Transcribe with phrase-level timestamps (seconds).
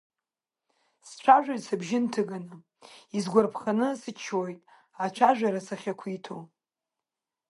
[1.07, 2.53] Сцәажәоит сыбжьы нҭыганы,
[3.17, 4.59] исгәарԥханы сыччоит,
[5.05, 6.41] ацәажәара сахьақәиҭу…